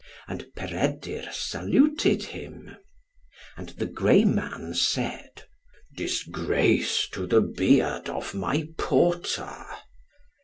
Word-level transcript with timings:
And 0.27 0.47
Peredur 0.55 1.29
saluted 1.31 2.23
him. 2.23 2.75
And 3.55 3.69
the 3.69 3.85
grey 3.85 4.25
man 4.25 4.73
said, 4.73 5.43
"Disgrace 5.95 7.07
to 7.11 7.27
the 7.27 7.41
beard 7.41 8.09
of 8.09 8.33
my 8.33 8.67
porter." 8.79 9.63